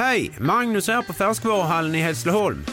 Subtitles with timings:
[0.00, 0.30] Hej!
[0.38, 2.64] Magnus här på Färskvaruhallen i Hässleholm.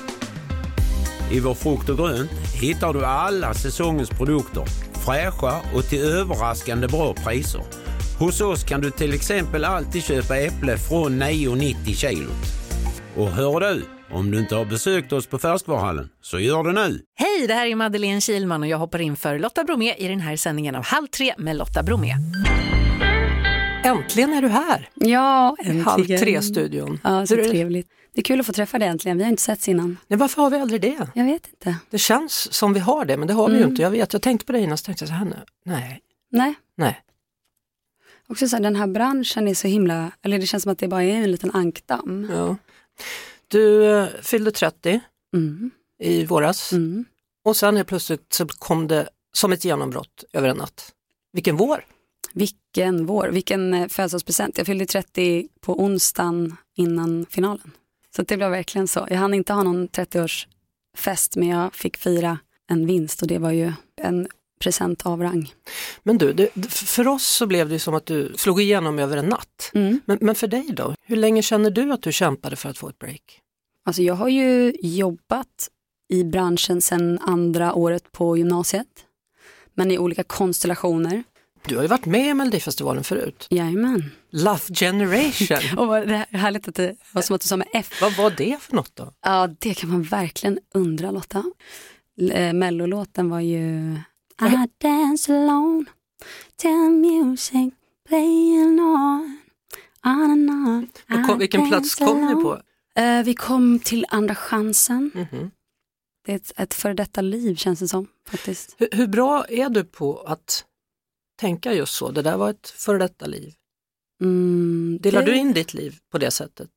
[1.31, 4.63] I vår frukt och grönt hittar du alla säsongens produkter,
[5.05, 7.61] fräscha och till överraskande bra priser.
[8.19, 12.29] Hos oss kan du till exempel alltid köpa äpple från 9,90 kilo.
[13.15, 17.01] Och hör du, om du inte har besökt oss på Färskvaruhallen, så gör det nu.
[17.15, 20.19] Hej, det här är Madeleine Kilman och jag hoppar in för Lotta Bromé i den
[20.19, 22.13] här sändningen av Halv tre med Lotta Bromé.
[23.87, 24.89] Äntligen är du här!
[24.93, 25.81] Ja, äntligen.
[25.85, 26.99] Halv tre-studion.
[27.03, 27.89] Ja, så trevligt.
[28.13, 29.97] Det är kul att få träffa dig äntligen, vi har inte setts innan.
[30.07, 31.07] Nej, varför har vi aldrig det?
[31.15, 31.75] Jag vet inte.
[31.89, 33.81] Det känns som vi har det, men det har vi ju inte.
[33.81, 35.35] Jag vet, jag tänkte på det innan, så tänkte jag så här nu,
[35.65, 36.01] nej.
[36.31, 36.53] Nej.
[36.75, 37.01] Nej.
[38.29, 40.87] Också så här, den här branschen är så himla, eller det känns som att det
[40.87, 42.29] bara är en liten ankdamm.
[42.31, 42.55] Ja.
[43.47, 44.99] Du eh, fyllde 30
[45.35, 45.71] Mm.
[45.99, 47.05] i våras Mm.
[47.45, 50.93] och sen helt plötsligt så kom det som ett genombrott över en natt.
[51.33, 51.85] Vilken vår!
[52.37, 54.57] Vilken vår, vilken eh, födelsedagspresent.
[54.57, 57.71] Jag fyllde 30 på onsdagen innan finalen.
[58.15, 59.07] Så det blev verkligen så.
[59.09, 63.51] Jag hann inte ha någon 30-årsfest men jag fick fira en vinst och det var
[63.51, 64.27] ju en
[64.59, 65.53] present av rang.
[66.03, 69.25] Men du, det, för oss så blev det som att du slog igenom över en
[69.25, 69.71] natt.
[69.73, 70.01] Mm.
[70.05, 70.95] Men, men för dig då?
[71.01, 73.41] Hur länge känner du att du kämpade för att få ett break?
[73.85, 75.69] Alltså jag har ju jobbat
[76.09, 78.87] i branschen sedan andra året på gymnasiet.
[79.73, 81.23] Men i olika konstellationer.
[81.67, 83.47] Du har ju varit med i Melodifestivalen förut.
[83.49, 84.11] Jajamän.
[84.31, 85.77] Love Generation.
[85.79, 88.01] Och vad det är härligt att det var som att du sa med F.
[88.01, 89.13] Vad var det för något då?
[89.21, 91.43] Ja, det kan man verkligen undra Lotta.
[92.31, 93.93] Eh, Mellolåten var ju
[94.41, 95.85] I dance alone
[96.55, 97.73] till music
[98.07, 99.37] playing on
[100.05, 102.41] on and on kom, vilken plats kom ni alone.
[102.41, 102.61] på?
[103.01, 105.11] Eh, vi kom till Andra chansen.
[105.13, 105.51] Mhm.
[106.25, 108.75] Det är ett, ett före detta liv känns det som faktiskt.
[108.77, 110.63] Hur, hur bra är du på att
[111.37, 112.11] tänka just så?
[112.11, 113.53] Det där var ett före detta liv.
[114.21, 116.69] Mm, Delar det- du in ditt liv på det sättet?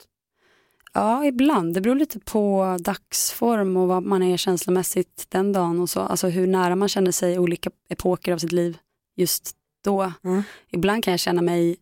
[0.93, 1.75] Ja, ibland.
[1.75, 6.01] Det beror lite på dagsform och vad man är känslomässigt den dagen och så.
[6.01, 8.79] Alltså hur nära man känner sig olika epoker av sitt liv
[9.17, 9.51] just
[9.85, 10.13] då.
[10.25, 10.43] Mm.
[10.69, 11.77] Ibland kan jag känna mig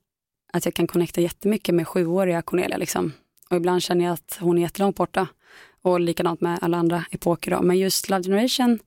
[0.53, 3.13] att jag kan connecta jättemycket med sjuåriga Cornelia liksom.
[3.51, 5.29] Och ibland känner jag att hon är jättelångt borta.
[5.83, 7.63] Och likadant med alla andra epoker då.
[7.63, 8.79] Men just Love Generation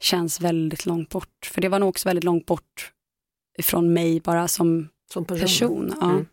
[0.00, 1.46] känns väldigt långt bort.
[1.52, 2.92] För det var nog också väldigt långt bort
[3.58, 5.40] ifrån mig bara som Som person?
[5.40, 5.94] person.
[6.00, 6.10] Ja.
[6.10, 6.26] Mm.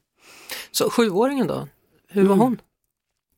[0.71, 1.67] Så sjuåringen då?
[2.07, 2.39] Hur var Mm.
[2.39, 2.61] hon?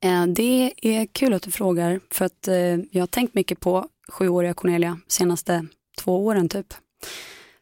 [0.04, 2.56] Eh, Det är kul att du frågar för att eh,
[2.92, 5.66] jag har tänkt mycket på sjuåriga Cornelia senaste
[5.98, 6.74] två åren typ.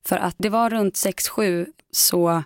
[0.05, 2.43] För att det var runt 6-7 så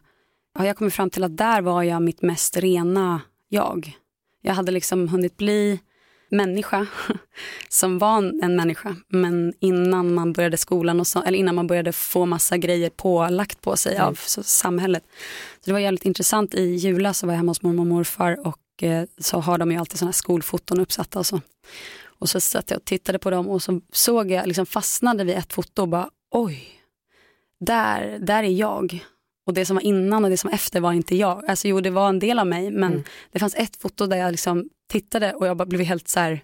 [0.53, 3.97] har jag kommit fram till att där var jag mitt mest rena jag.
[4.41, 5.80] Jag hade liksom hunnit bli
[6.30, 6.88] människa
[7.69, 11.91] som var en människa men innan man började skolan och så, eller innan man började
[11.91, 15.03] få massa grejer pålagt på sig av så, samhället.
[15.59, 16.53] Så det var jävligt intressant.
[16.53, 19.72] I julas så var jag hemma hos mormor och morfar och eh, så har de
[19.72, 21.41] ju alltid sådana här skolfoton uppsatta och så.
[22.19, 25.35] Och så satt jag och tittade på dem och så såg jag, liksom fastnade vid
[25.35, 26.69] ett foto och bara oj,
[27.59, 29.06] där, där är jag.
[29.45, 31.45] Och det som var innan och det som var efter var inte jag.
[31.50, 33.03] Alltså jo, det var en del av mig, men Mm.
[33.31, 36.41] det fanns ett foto där jag liksom tittade och jag bara blev helt så här,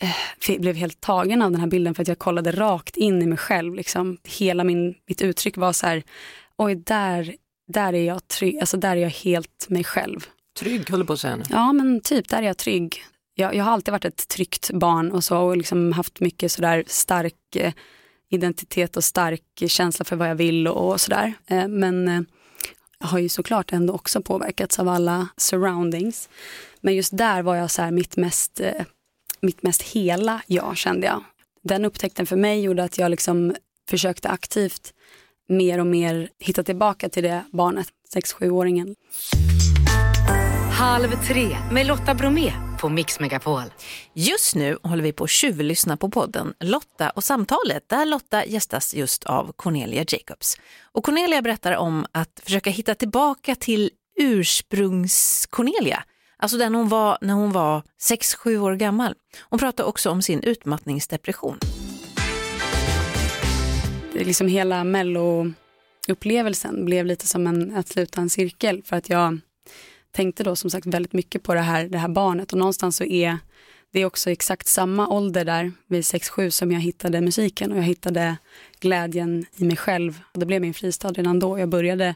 [0.00, 3.26] eh, blev helt tagen av den här bilden för att jag kollade rakt in i
[3.26, 3.74] mig själv.
[3.74, 4.18] Liksom.
[4.24, 6.02] Hela min, mitt uttryck var så här,
[6.56, 7.34] oj där,
[7.68, 10.26] där är jag trygg, alltså där är jag helt mig själv.
[10.58, 11.42] Trygg höll du på att säga nu.
[11.50, 13.02] Ja men typ, där är jag trygg.
[13.34, 16.84] Jag, jag har alltid varit ett tryggt barn och så och liksom haft mycket sådär
[16.86, 17.72] stark eh,
[18.34, 21.32] identitet och stark känsla för vad jag vill och, och sådär.
[21.46, 22.26] Eh, men
[22.98, 26.28] jag har ju såklart ändå också påverkats av alla surroundings.
[26.80, 28.84] Men just där var jag så här mitt mest, eh,
[29.40, 31.24] mitt mest hela jag kände jag.
[31.62, 33.54] Den upptäckten för mig gjorde att jag liksom
[33.88, 34.94] försökte aktivt
[35.48, 38.94] mer och mer hitta tillbaka till det barnet, 6-7-åringen.
[40.78, 43.62] Halv tre med Lotta Bromé på Mix Megapol.
[44.14, 48.94] Just nu håller vi på att tjuvlyssna på podden Lotta och samtalet där Lotta gästas
[48.94, 50.56] just av Cornelia Jacobs.
[50.92, 53.90] Och Cornelia berättar om att försöka hitta tillbaka till
[54.20, 56.02] ursprungs-Cornelia,
[56.36, 59.14] alltså den hon var när hon var 6-7 år gammal.
[59.40, 61.58] Hon pratar också om sin utmattningsdepression.
[64.12, 69.10] Det är liksom hela mello-upplevelsen blev lite som en, att sluta en cirkel för att
[69.10, 69.38] jag
[70.14, 73.04] tänkte då som sagt väldigt mycket på det här, det här barnet och någonstans så
[73.04, 73.38] är
[73.92, 78.36] det också exakt samma ålder där vid 6-7 som jag hittade musiken och jag hittade
[78.80, 80.20] glädjen i mig själv.
[80.32, 81.58] Och det blev min fristad redan då.
[81.58, 82.14] Jag började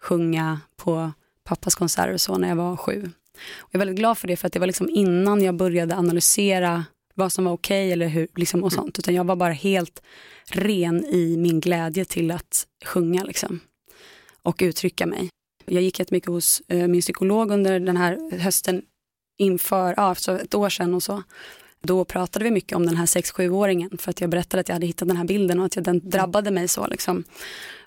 [0.00, 1.12] sjunga på
[1.44, 3.10] pappas konserter och så när jag var sju.
[3.58, 5.96] Och jag är väldigt glad för det för att det var liksom innan jag började
[5.96, 6.84] analysera
[7.14, 8.98] vad som var okej eller hur, liksom och sånt.
[8.98, 10.02] Utan jag var bara helt
[10.50, 13.60] ren i min glädje till att sjunga liksom.
[14.42, 15.28] Och uttrycka mig.
[15.66, 18.82] Jag gick jättemycket hos eh, min psykolog under den här hösten
[19.38, 21.22] inför, ja, för ett år sedan och så,
[21.82, 24.86] då pratade vi mycket om den här 6-7-åringen för att jag berättade att jag hade
[24.86, 26.86] hittat den här bilden och att den drabbade mig så.
[26.86, 27.24] Liksom.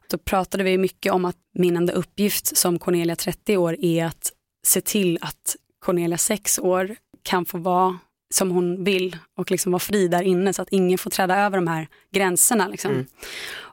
[0.09, 4.31] Då pratade vi mycket om att min enda uppgift som Cornelia 30 år är att
[4.67, 7.99] se till att Cornelia 6 år kan få vara
[8.33, 11.57] som hon vill och liksom vara fri där inne så att ingen får träda över
[11.57, 12.67] de här gränserna.
[12.67, 12.91] Liksom.
[12.91, 13.05] Mm.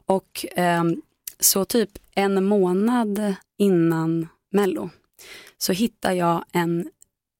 [0.05, 0.83] Och eh,
[1.39, 4.89] så typ en månad innan Mello
[5.57, 6.89] så hittar jag en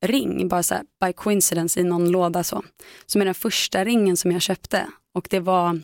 [0.06, 2.64] ring, bara så här, by coincidence i någon låda så,
[3.06, 5.82] som är den första ringen som jag köpte och det var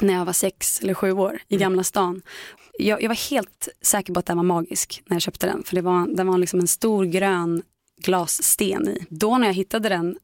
[0.00, 1.60] när jag var sex eller sju år i mm.
[1.60, 2.22] Gamla stan.
[2.78, 5.74] Jag, jag var helt säker på att den var magisk när jag köpte den, för
[5.74, 7.62] det var, den var liksom en stor grön
[8.02, 9.06] glassten i.
[9.08, 10.18] Då när jag hittade den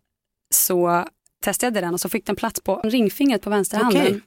[0.55, 1.05] så
[1.43, 4.07] testade jag den och så fick den plats på ringfingret på vänsterhanden.
[4.07, 4.21] Okay.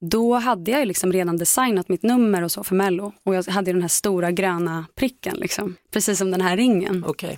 [0.00, 3.72] Då hade jag liksom redan designat mitt nummer och så för Mello och jag hade
[3.72, 5.76] den här stora gröna pricken, liksom.
[5.92, 7.04] precis som den här ringen.
[7.04, 7.36] Okay.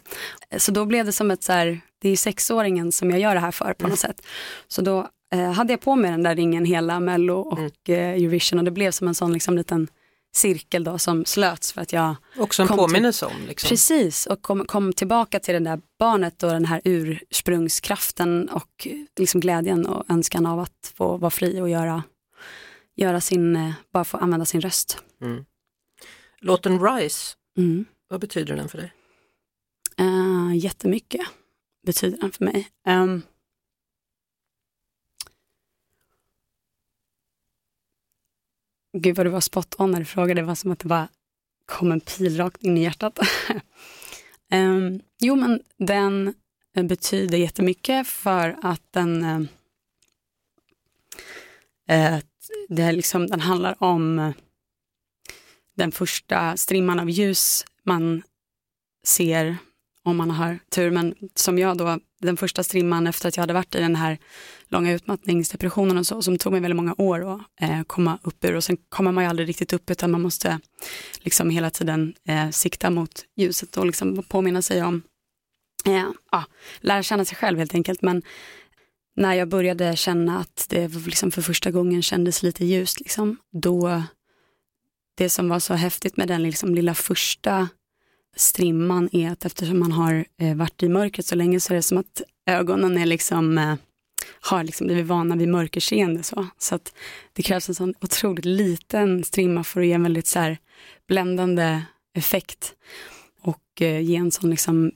[0.56, 3.40] Så då blev det som ett så här, det är sexåringen som jag gör det
[3.40, 4.14] här för på något mm.
[4.14, 4.26] sätt.
[4.68, 7.70] Så då eh, hade jag på mig den där ringen hela Mello och mm.
[7.88, 9.88] eh, Eurovision och det blev som en sån liksom liten
[10.34, 13.46] cirkel då som slöts för att jag Också en påminnelse om.
[13.48, 13.68] Liksom.
[13.68, 18.88] Precis, och kom, kom, tillbaka till det där barnet och den här ursprungskraften och
[19.18, 22.02] liksom glädjen och önskan av att få vara fri och göra,
[22.96, 25.02] göra sin, eh, bara få använda sin röst.
[25.20, 25.44] Mm.
[26.38, 27.84] Låten Rise, mm.
[28.08, 28.92] vad betyder den för dig?
[30.00, 31.26] Uh, jättemycket
[31.86, 32.68] betyder den för mig.
[32.86, 33.22] Um,
[38.98, 41.08] Gud vad du var spot on när du frågade, det var som att det bara
[41.66, 43.18] kom en pil rakt in i hjärtat.
[44.52, 46.34] um, jo men den
[46.74, 49.24] betyder jättemycket för att den
[51.90, 52.20] uh,
[52.68, 54.32] det är liksom, den handlar om eh,
[55.76, 58.22] den första strimman av ljus man
[59.06, 59.56] ser
[60.04, 60.90] om man har tur.
[60.90, 64.18] Men som jag då, den första strimman efter att jag hade varit i den här
[64.68, 68.56] långa utmattningsdepressionen och så, som tog mig väldigt många år att eh, komma upp ur
[68.56, 70.60] och sen kommer man ju aldrig riktigt upp utan man måste
[71.20, 75.02] liksom hela tiden eh, sikta mot ljuset och liksom påminna sig om,
[75.86, 76.44] eh, ja,
[76.80, 78.02] lära känna sig själv helt enkelt.
[78.02, 78.22] Men
[79.16, 84.02] när jag började känna att det liksom för första gången kändes lite ljust, liksom, då
[85.14, 87.68] det som var så häftigt med den liksom lilla första
[88.36, 91.82] strimman är att eftersom man har eh, varit i mörkret så länge så är det
[91.82, 93.74] som att ögonen är liksom, eh,
[94.40, 96.22] har liksom blivit vana vid mörkerseende.
[96.22, 96.94] Så, så att
[97.32, 100.58] det krävs en sån otroligt liten strimma för att ge en väldigt så här,
[101.08, 101.82] bländande
[102.14, 102.74] effekt
[103.40, 104.92] och eh, ge en sån liksom,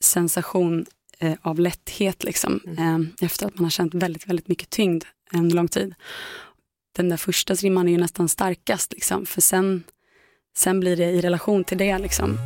[0.00, 0.86] sensation
[1.22, 2.78] eh, av lätthet liksom, mm.
[3.18, 5.04] Eh, efter att man har känt väldigt, väldigt mycket tyngd
[5.34, 5.94] under lång tid.
[6.96, 9.82] Den där första strimman är ju nästan starkast, liksom, för sen,
[10.56, 11.98] sen blir det i relation till det.
[11.98, 12.38] Liksom.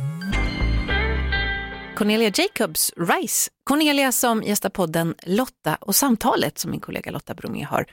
[1.95, 3.51] Cornelia Jacobs Rice.
[3.63, 7.85] Cornelia som gästar podden Lotta och samtalet som min kollega Lotta Bromé har.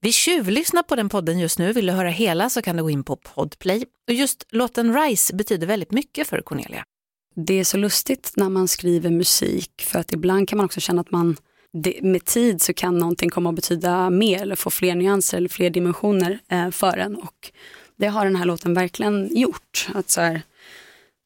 [0.00, 1.72] Vi tjuvlyssnar på den podden just nu.
[1.72, 3.84] Vill du höra hela så kan du gå in på Podplay.
[4.08, 6.84] Och just låten Rice betyder väldigt mycket för Cornelia.
[7.34, 11.00] Det är så lustigt när man skriver musik för att ibland kan man också känna
[11.00, 11.36] att man
[11.72, 15.48] det, med tid så kan någonting komma att betyda mer eller få fler nyanser eller
[15.48, 17.16] fler dimensioner eh, för en.
[17.16, 17.52] Och
[17.96, 19.88] det har den här låten verkligen gjort.
[19.94, 20.42] Att så här,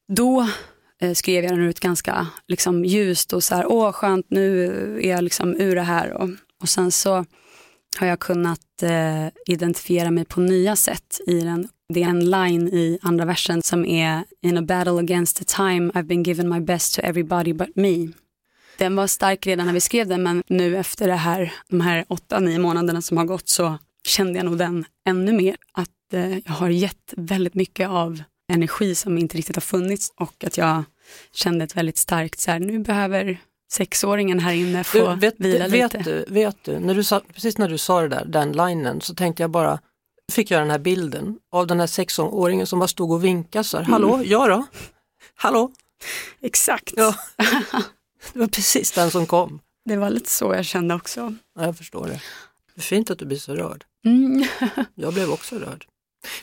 [0.07, 0.49] då
[1.01, 4.65] eh, skrev jag den ut ganska liksom, ljust och så här, åh skönt nu
[5.03, 6.13] är jag liksom ur det här.
[6.13, 6.29] Och,
[6.61, 7.25] och sen så
[7.97, 11.67] har jag kunnat eh, identifiera mig på nya sätt i den.
[11.93, 15.91] Det är en line i andra versen som är In a battle against the time
[15.91, 18.07] I've been given my best to everybody but me.
[18.77, 22.05] Den var stark redan när vi skrev den men nu efter det här, de här
[22.07, 23.77] åtta, nio månaderna som har gått så
[24.07, 25.55] kände jag nog den ännu mer.
[25.71, 28.23] Att eh, jag har gett väldigt mycket av
[28.53, 30.83] energi som inte riktigt har funnits och att jag
[31.33, 33.39] kände ett väldigt starkt så här, nu behöver
[33.71, 36.09] sexåringen här inne få du, vet, vila vet lite.
[36.09, 39.15] Du, vet du, när du sa, precis när du sa det där, den linen, så
[39.15, 39.79] tänkte jag bara,
[40.31, 43.77] fick jag den här bilden av den här sexåringen som bara stod och vinkade så
[43.77, 43.93] här, mm.
[43.93, 44.65] hallå, ja då,
[45.35, 45.71] hallå.
[46.41, 46.93] Exakt.
[46.95, 47.15] Ja.
[48.33, 49.59] Det var precis den som kom.
[49.85, 51.35] Det var lite så jag kände också.
[51.55, 52.21] Ja, jag förstår det.
[52.75, 53.85] Det fint att du blir så rörd.
[54.05, 54.47] Mm.
[54.95, 55.85] jag blev också rörd.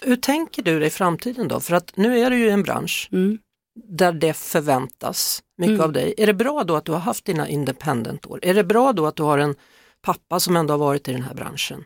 [0.02, 1.60] Hur tänker du dig framtiden då?
[1.60, 3.38] För att nu är du ju i en bransch mm.
[3.84, 5.84] där det förväntas mycket mm.
[5.84, 6.14] av dig.
[6.16, 8.38] Är det bra då att du har haft dina independent-år?
[8.42, 9.54] Är det bra då att du har en
[10.02, 11.84] pappa som ändå har varit i den här branschen?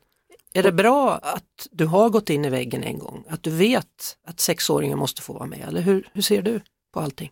[0.55, 3.25] Är det bra att du har gått in i väggen en gång?
[3.29, 5.65] Att du vet att sexåringen måste få vara med?
[5.69, 6.61] Eller hur, hur ser du
[6.95, 7.31] på allting?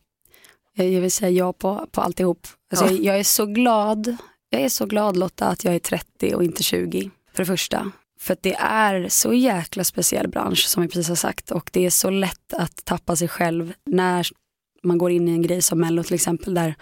[0.75, 2.47] Jag vill säga ja på, på alltihop.
[2.71, 2.93] Alltså ja.
[2.93, 4.16] jag, jag är så glad.
[4.50, 7.11] Jag är så glad Lotta att jag är 30 och inte 20.
[7.33, 7.93] För det första.
[8.21, 11.90] För det är så jäkla speciell bransch som vi precis har sagt och det är
[11.90, 14.26] så lätt att tappa sig själv när
[14.87, 16.75] man går in i en grej som Mello till exempel där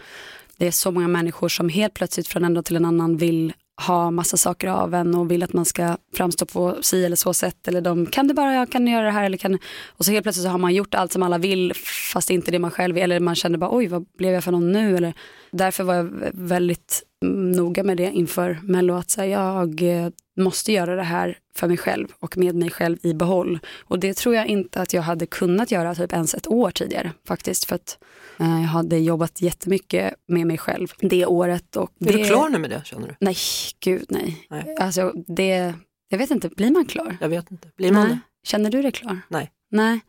[0.56, 3.52] det är så många människor som helt plötsligt från en dag till en annan vill
[3.86, 7.34] ha massa saker av en och vill att man ska framstå på si eller så
[7.34, 7.68] sätt.
[7.68, 9.24] Eller de, kan du bara, kan du göra det här?
[9.24, 9.58] Eller kan...
[9.88, 11.72] Och så helt plötsligt så har man gjort allt som alla vill
[12.12, 13.02] fast inte det man själv vill.
[13.02, 14.96] Eller man känner bara oj vad blev jag för någon nu?
[14.96, 15.14] Eller,
[15.50, 20.72] därför var jag väldigt mm, noga med det inför Mello att säga jag eh, måste
[20.72, 23.58] göra det här för mig själv och med mig själv i behåll.
[23.84, 27.12] Och det tror jag inte att jag hade kunnat göra typ ens ett år tidigare
[27.26, 27.64] faktiskt.
[27.64, 27.98] För att
[28.40, 31.76] eh, jag hade jobbat jättemycket med mig själv det året.
[31.76, 32.18] Och Är det...
[32.18, 33.14] du klar nu med det känner du?
[33.20, 33.36] Nej,
[33.80, 34.46] gud nej.
[34.50, 34.76] Nej.
[34.80, 35.74] Alltså, det,
[36.08, 37.16] jag vet inte, blir man klar?
[37.20, 37.68] Jag vet inte.
[37.76, 38.18] Blir man Nej.
[38.46, 39.20] Känner du dig klar?
[39.28, 39.50] Nej.
[39.70, 40.00] Nej,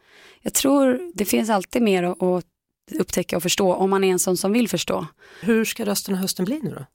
[0.41, 2.46] jag tror det finns alltid mer att, att
[3.00, 5.08] upptäcka och förstå om man är en sån som vill förstå.
[5.41, 5.46] det?
[5.46, 6.86] Hur ska resten av hösten bli nu då?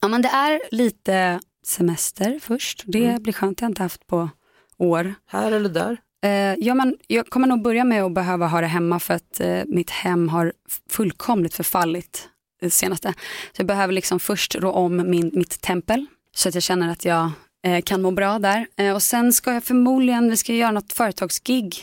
[0.00, 3.22] Ja men det är lite semester först, det Mm.
[3.22, 4.30] blir skönt, jag har inte haft på
[4.78, 5.14] år.
[5.26, 5.96] Här eller där?
[6.24, 9.40] Eh, ja, men jag kommer nog börja med att behöva ha det hemma för att
[9.40, 10.52] eh, mitt hem har
[10.90, 12.28] fullkomligt förfallit
[12.60, 13.08] det senaste.
[13.52, 16.06] Så jag behöver liksom först rå om min, mitt tempel
[16.36, 17.30] så att jag känner att jag
[17.64, 18.66] eh, kan må bra där.
[18.76, 21.76] Eh, och sen ska jag förmodligen, vi ska göra något företagsgig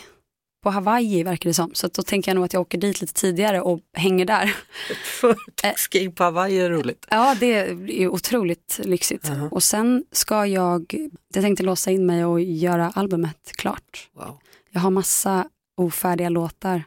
[0.66, 1.74] på Hawaii verkar det som.
[1.74, 4.56] Så då tänker jag nog att jag åker dit lite tidigare och hänger där.
[5.04, 7.06] Företagsgig på Hawaii är roligt.
[7.10, 9.28] Ja, det är otroligt lyxigt.
[9.28, 9.50] Jaha.
[9.52, 10.96] Och sen ska jag,
[11.34, 14.10] jag tänkte låsa in mig och göra albumet klart.
[14.14, 14.38] Wow.
[14.72, 16.84] Jag har massa ofärdiga låtar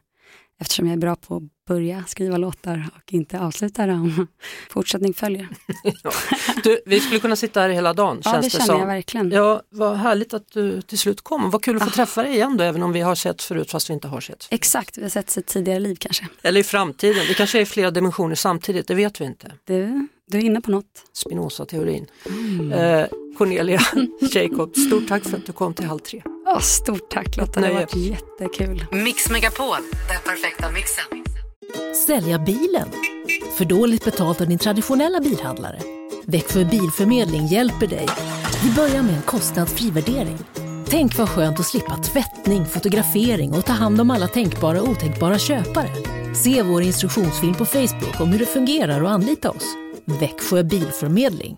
[0.61, 4.27] eftersom jag är bra på att börja skriva låtar och inte avsluta dem.
[4.71, 5.49] Fortsättning följer.
[6.63, 8.81] Du, vi skulle kunna sitta här hela dagen Ja, känns det det, känner som.
[8.81, 9.31] jag verkligen.
[9.31, 11.51] Ja, vad härligt att du till slut kom.
[11.51, 11.93] Vad kul att få Ah.
[11.93, 14.49] träffa dig igen då, även om vi har sett förut fast vi inte har sett.
[14.51, 16.27] Exakt, vi har sett sitt tidigare liv kanske.
[16.43, 19.53] Eller i framtiden, det kanske är flera dimensioner samtidigt, det vet vi inte.
[19.65, 20.85] Du, du är inne på något.
[21.13, 22.07] Spinoza-teorin.
[22.73, 23.07] Eh,
[23.39, 23.81] Cornelia
[24.33, 26.23] Jacob, stort tack för att du kom till Halv tre.
[26.47, 28.85] Åh, stort tack Lotta, det har varit jättekul.
[28.93, 29.77] Mix Megapol,
[30.09, 31.05] den perfekta mixen.
[32.07, 32.89] Sälja bilen?
[33.57, 35.81] För dåligt betalt av din traditionella bilhandlare?
[36.27, 38.07] Växjö Bilförmedling hjälper dig.
[38.65, 40.39] Vi börjar med en kostnadsfri värdering.
[40.89, 45.39] Tänk vad skönt att slippa tvättning, fotografering och ta hand om alla tänkbara och otänkbara
[45.39, 45.91] köpare.
[46.35, 49.88] Se vår instruktionsfilm på Facebook om hur det fungerar och anlita oss.
[50.09, 51.57] Växjö Bilförmedling.